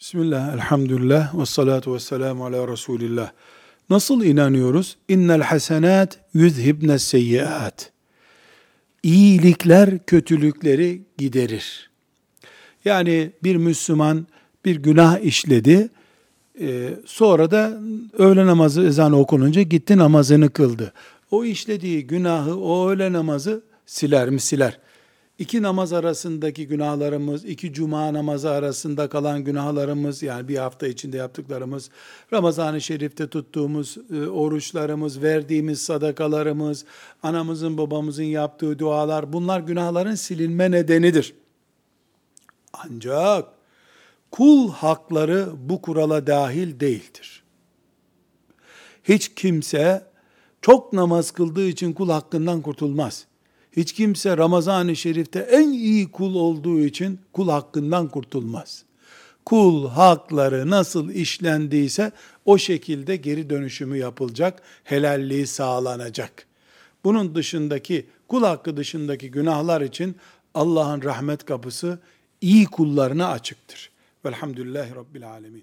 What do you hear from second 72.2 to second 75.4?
iyi kullarına açıktır. Velhamdülillahi Rabbil